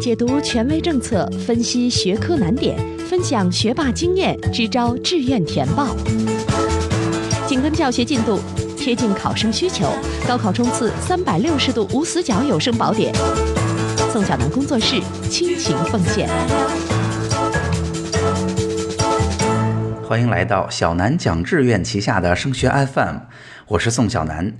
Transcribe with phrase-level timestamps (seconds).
[0.00, 2.74] 解读权威政策，分析学科难点，
[3.06, 5.94] 分享学霸经验，支招志愿填报。
[7.46, 8.40] 紧跟教学进度，
[8.78, 9.92] 贴近考生需求，
[10.26, 13.14] 高考冲刺三百六十度无死角有声宝典。
[14.10, 16.30] 宋小南工作室倾情奉献。
[20.02, 23.16] 欢迎来到小南讲志愿旗下的升学 FM，
[23.68, 24.50] 我是宋小南。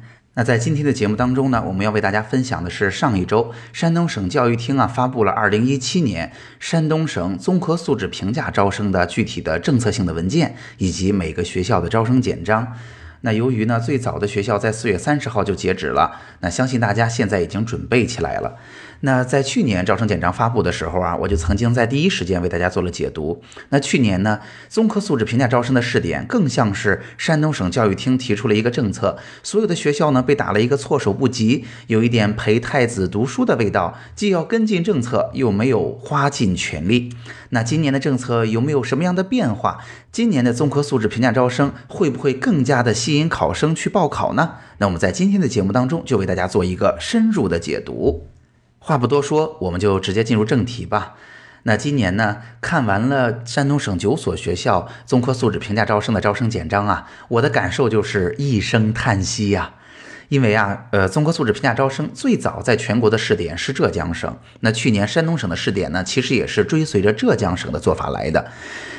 [0.41, 12.66] 那在今天的节目当中呢，我们要为大家分享的是上一周山东省教育厅啊发布了二零一七年山东省综合素质评价招生的具体的政策性的文件，以及每个学校的招生简章。
[13.23, 18.56] 那由于呢最早的学校在四月三十号就截止了，那相信大家现在已经准备起来了。
[19.02, 23.43] 那在去年招生简章发布的时候啊，我就曾经在第一时间为大家做了解读。
[23.70, 37.15] 那去年呢，综合素质评价招生的试点更像是山东省教育厅提出了一个政策，所有的学校呢被打了一个措手不及，有一点陪太子读书的味道，既要跟进政策，又没有花尽全力。
[37.52, 39.79] 那今年的政策有没有什么样的变化？
[40.13, 44.53] 今年的综合素质评价招生会不会更加的吸引考生去报考呢？
[44.79, 48.29] 那我们在今天的节目当中就为大家做一个深入的解读。
[48.79, 51.16] 话不多说，我们就直接进入正题吧。
[51.65, 59.75] 那今年呢，看完了山东省九所学校综合素质评价招生的招生简章啊，我的感受就是一声叹息呀。
[60.30, 68.47] 因为啊，呃，综合素质评价招生最早在全国的试点是浙江省，那去年山东省的试点呢，其实也是追随着浙江省的做法来的。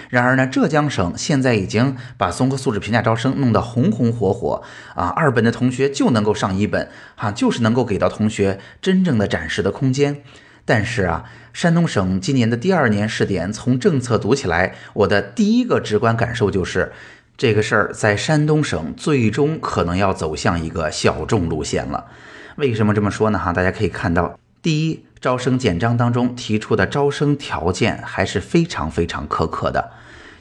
[0.09, 4.61] 然而呢，浙江省现在已经把综合素质评价招生弄得红红火火
[4.93, 10.21] 啊，二本的同学就能够上一本啊，就是能够给到同学真正的展示的空间。
[10.65, 16.91] 但是啊，山东省今年的第二年试点，从政策读起来，我的第一个直观感受就是，
[17.41, 22.05] 这个事儿在山东省最终可能要走向一个小众路线了。
[22.57, 23.39] 为什么这么说呢？
[23.39, 29.89] 哈，大家可以看到，第一，招生简章当中提出的招生条件还是非常非常苛刻的。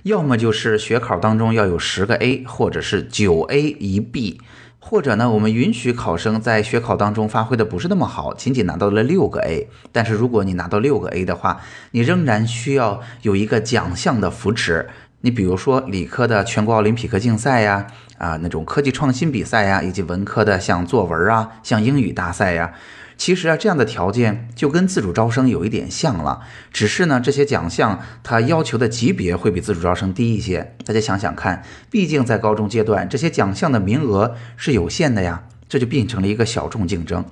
[0.03, 4.39] 要么就是学考当中要有十个 A，或者是九 A 一 B，
[4.79, 9.71] 或者呢，我们允许考生在学考当中发挥的不是那么好，仅仅拿到了六个 A。
[9.91, 14.91] 但是如果你拿到六个 A 的话，你仍然需要有一个奖项的扶持。
[15.23, 17.87] 你比如说理科的全国奥林匹克竞赛呀，
[18.17, 22.73] 啊那种科技创新比赛呀，以及文科的像作文啊、像英语大赛呀。
[23.19, 26.41] 其实啊，这样的条件就跟自主招生有一点像了，
[26.73, 30.75] 只是呢，这些奖项它要求的级别会比自主招生低一些。
[30.87, 37.23] 大家想想看，毕竟在高中阶段，这些奖项的名额是有限的呀，这就变成了一个小众竞争。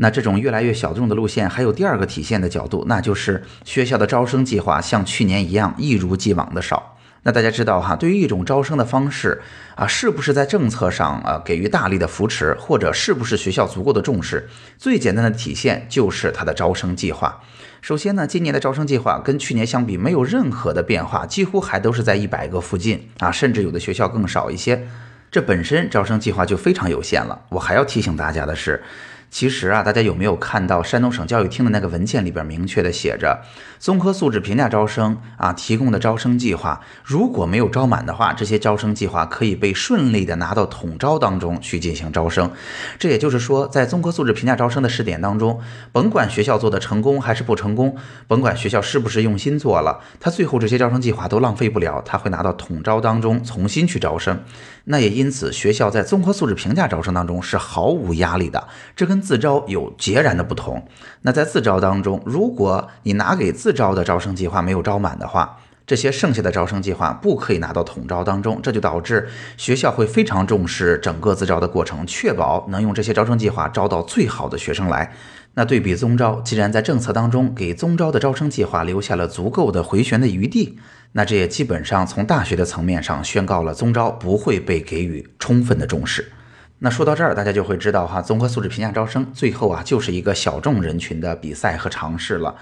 [0.00, 6.96] 那这种越来越小众的路线，还有第二个体现的角度，那就是学校的招生计划像去年一样一如既往的少。
[7.24, 9.40] 那大家知道哈，对于一种招生的方式
[9.74, 14.48] 啊，是不是在政策上啊给予大力的扶持，或者是不是学校足够的重视？
[14.78, 17.40] 最简单的体现就是它的招生计划。
[17.80, 24.86] 首先呢，今年的招生计划跟去年相比没有任何的变化，几乎还都是在一百个附近啊，甚至有的学校更少一些。
[25.30, 27.38] 这本身招生计划就非常有限了。
[27.50, 28.82] 我还要提醒大家的是。
[29.30, 33.42] 其实啊，大家有没有看到山东省教育厅的那个文件里边明确的写着，
[33.78, 42.50] 综合素质评价招生啊提供的招生计划，如果没有招满的话，这些招生计划可以被顺利的拿到统招当中去进行招生。
[42.98, 45.60] 这也就是说，在综合素质评价招生的试点当中，
[45.92, 47.96] 甭管学校做的成功还是不成功，
[48.26, 54.42] 甭管学校是不是用心做了，他最后这些招生计划都浪费不了，他会拿到统招当中重新去招生。
[54.90, 60.82] 那也因此，学校在综合素质评价招生当中是毫无压力的，这跟自招有截然的不同。
[61.22, 75.14] 那在自招当中，如果你拿给自招的招生计划没有招满的话，这些剩下的招生计划不可以拿到统招当中，这就导致学校会非常重视整个自招的过程，确保能用这些招生计划招到最好的学生来。
[75.58, 80.78] 那对比宗招，既然在政策当中给宗招的招生计划留下了足够的回旋的余地。
[81.10, 86.30] 那这也基本上从大学的层面上宣告了宗招不会被给予充分的重视。
[86.78, 92.54] 那说到这儿，大家就会知道哈，综合素质评价招生最后啊就是一个小众人群的比赛和尝试了。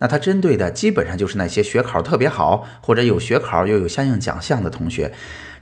[0.00, 5.12] 那它针对的基本上就是那些学考特别好，或者有学考又有相应奖项的同学。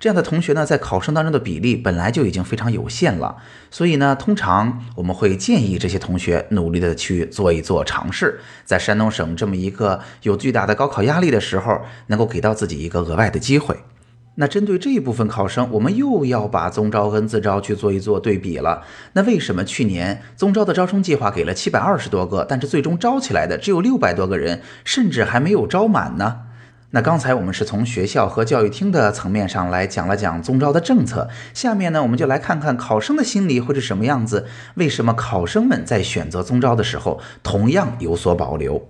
[0.00, 3.36] 这样的同学呢，在考生当中的比例本来就已经非常有限了，
[3.68, 13.76] 所以呢，通常我们会建议这些同学努力的去做一做尝试，在山东省这么一个有巨大的高考压力的时候，能够给到自己一个额外的机会。
[14.40, 18.84] 那针对这一部分考生，我们又要把宗招跟自招去做一做对比了。
[19.14, 26.42] 那为什么去年宗招的招生计划给了七百二十多个，但是最终招起来的只有六百多个人，甚至还没有招满呢？
[26.90, 34.46] 那刚才我们是从学校和教育厅的层面上来讲了讲宗招的政策，下面呢，我们就来看看考生的心理会是什么样子。
[34.76, 38.88] 为什么考生们在选择宗招的时候同样有所保留？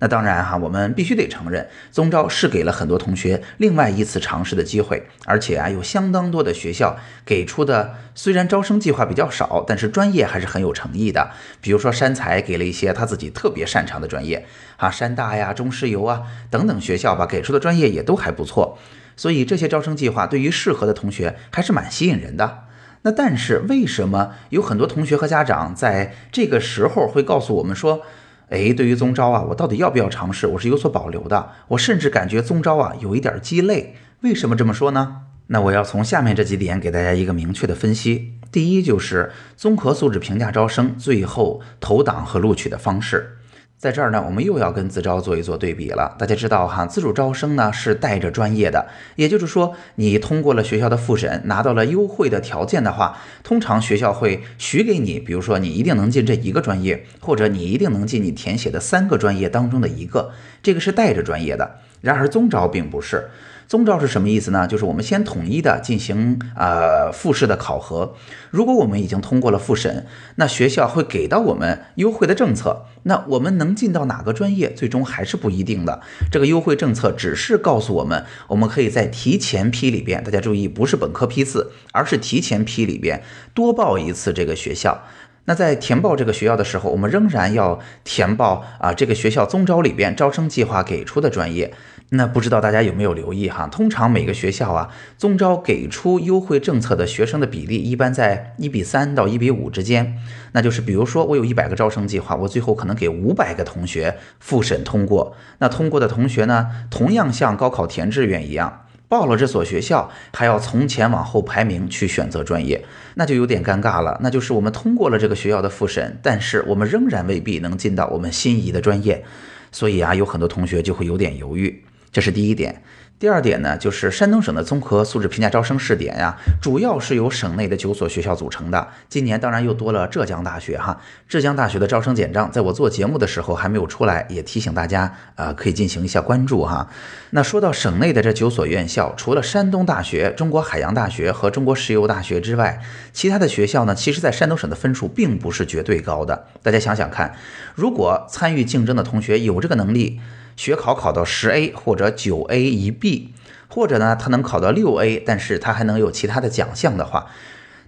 [0.00, 6.96] 那当然哈，我们必须得承认，中招是给了很多同学另外一次尝试的机会，而且啊，有相当多的学校
[7.26, 11.32] 给出的虽然招生计划比较少，但是专业还是很有诚意的。
[11.60, 14.46] 比如说山财给了一些他自己特别擅长的专业，
[14.76, 18.78] 啊，山大呀、中石油啊等等学校吧，给出的专业也都还不错。
[19.16, 22.66] 所以这些招生计划对于适合的同学还是蛮吸引人的。
[23.02, 28.02] 那但是为什么有很多同学和家长在这个时候会告诉我们说？
[28.50, 30.46] 哎，对于中招啊，我到底要不要尝试？
[30.46, 31.50] 我是有所保留的。
[31.68, 33.94] 我甚至感觉中招啊有一点鸡肋。
[34.22, 35.22] 为什么这么说呢？
[35.48, 38.34] 那我要从下面这几点给大家一个明确的分析。
[38.50, 43.37] 第一，就是综合素质评价招生最后投档和录取的方式。
[43.78, 46.16] 在这儿呢，我们又要跟自招做一做对比了。
[46.18, 61.76] 大家知道哈，自主招生呢是带着专业的，也就是说，你通过了学校的复审，拿到了优惠的条件的话，通常学校会许给你，比如说你一定能进这一个专业，或者你一定能进你填写的三个专业当中的一个，这个是带着专业的。
[62.00, 63.28] 然而综招并不是。
[63.68, 64.66] 宗招是什么意思呢？
[64.66, 68.14] 就是我们先统一的进行呃复试的考核。
[68.50, 70.06] 如果我们已经通过了复审，
[70.36, 72.86] 那学校会给到我们优惠的政策。
[73.02, 76.00] 那我们能进到哪个专业，最终还是不一定的。
[76.32, 83.22] 这个优惠政策只是告诉我们，我们可以在提前批里边，大家注意，不是本科批次，而是提前批里边
[83.52, 85.02] 多报一次这个学校。
[85.48, 91.72] 那在填报这个学校的时候，我们仍然要填报啊这个学校综招里边招生计划给出的专业。
[92.10, 93.66] 那不知道大家有没有留意哈？
[93.66, 100.18] 通常每个学校啊综招给出优惠政策的学生的比例一般在一比三到一比五之间。
[100.52, 105.34] 那就是比如说我有一百个招生计划，我最后可能给五百个同学复审通过。
[105.60, 108.84] 那通过的同学呢，同样像高考填志愿一样。
[109.08, 112.84] 报了这所学校，还要从前往后排名去选择专业，
[113.14, 114.18] 那就有点尴尬了。
[114.22, 119.24] 那就是我们通过了这个学校的复审，但是我们仍然未必能进到我们心仪的专业，
[119.72, 121.82] 所以啊，有很多同学就会有点犹豫。
[122.12, 122.82] 这是第一点。
[123.20, 128.86] 第二点呢，就是山东省的综合素质评价招生试点呀，主要是由省内的九所学校组成的。
[129.08, 136.88] 今年当然又多了浙江大学哈，浙江大学的招生简章在我做节目的时候还没有出来，也提醒大家呃可以进行一下关注哈。
[137.30, 142.80] 那说到省内的这九所院校，除了山东大学、中国海洋大学和中国石油大学之外，
[143.12, 146.46] 其他的学校呢，其实在山东省的分数并不是绝对高的。
[146.62, 147.34] 大家想想看，
[147.74, 150.20] 如果参与竞争的同学有这个能力。
[150.58, 153.32] 学考考到十 A 或者九 A 一 B，
[153.68, 157.26] 或者呢，他能考到六 A，但是他还能有其他的奖项的话，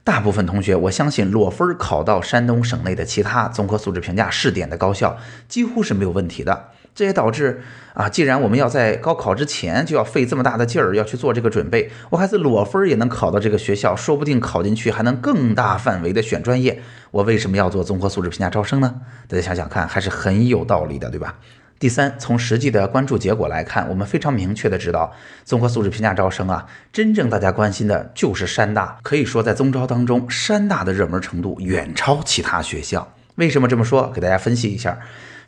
[0.05, 5.19] 大部分同学，我相信裸分考到山东省内的其他综合素质评价试点的高校，
[5.49, 6.69] 几乎是没有问题的。
[6.95, 7.61] 这也导致
[7.95, 16.81] 啊，既然我们要在高考之前就要费这么大的劲儿要去做这个准备，我孩子裸分也能考到这个学校，说不定考进去还能更大范围的选专业，
[17.11, 19.01] 我为什么要做综合素质评价招生呢？
[19.27, 21.37] 大家想想看，还是很有道理的，对吧？
[21.81, 25.11] 第三，从实际的关注结果来看，我们非常明确的知道，
[25.47, 28.99] 综合素质评价招生啊，真正大家关心的就是山大。
[29.03, 33.11] 可以说，在综招当中，山大的热门程度远超其他学校。
[33.37, 34.11] 为什么这么说？
[34.15, 34.99] 给大家分析一下。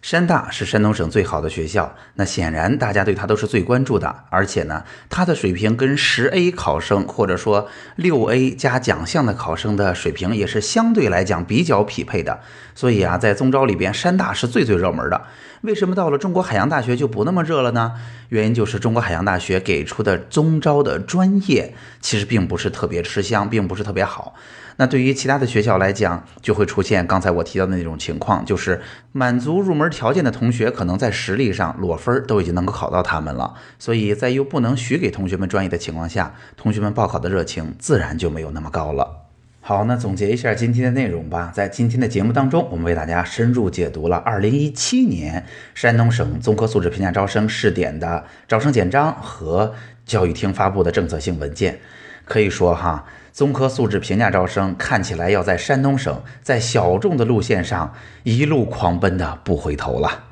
[0.01, 12.41] 山大是山东省最好的学校，那显然大家对它都是最关注的，而且呢，它的水平跟十 A 考生或者说六 A 加奖项的考生的水平也是相对来讲比较匹配的。
[12.75, 15.23] 所以啊，在综招里边，山大是最最热门的。
[15.63, 17.93] 为什么到了中国海洋大学就不那么热了呢？
[18.31, 24.35] 原因就是中国海洋大学给出的综招的专业其实并不是特别吃香，并不是特别好。
[24.77, 33.55] 那对于其他的学校来讲，就会出现刚才我提到的那种情况，就是满足入门条件的同学，可能在实力上裸分都已经能够考到他们了。
[33.79, 39.22] 所以在又不能许给同学们专业的情况下，同学们报考的热情自然就没有那么高了。
[39.65, 41.53] 好，那总结一下今天的内容吧。
[41.55, 49.73] 在今天的节目当中，我们为大家深入解读了2017年山东省综合素质评价招生试点的招生简章和
[50.05, 51.79] 教育厅发布的政策性文件。
[52.25, 53.07] 可以说哈。
[53.33, 60.25] 综合素质评价招生看起来要在山东省在小众的路线上一路狂奔的不回头了。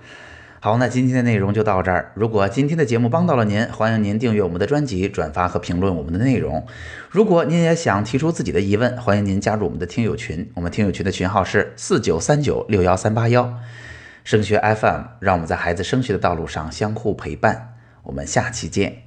[0.62, 2.12] 好，那今天的内容就到这儿。
[2.14, 6.67] 如果今天的节目帮到了您，欢迎您订阅我们的专辑、转发和评论我们的内容。
[7.09, 10.50] 如果您也想提出自己的疑问，欢迎您加入我们的听友群。
[10.55, 13.55] 我们听友群的群号是四九三九六幺三八幺。
[14.23, 17.76] 升学 FM，让我们在孩子升学的道路上相互陪伴。
[18.02, 19.05] 我们下期见。